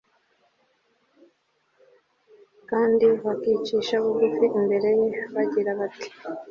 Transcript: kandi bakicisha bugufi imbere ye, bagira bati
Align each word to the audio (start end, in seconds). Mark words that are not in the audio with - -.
kandi 2.69 3.07
bakicisha 3.23 3.95
bugufi 4.03 4.45
imbere 4.59 4.89
ye, 4.99 5.09
bagira 5.33 5.71
bati 5.79 6.07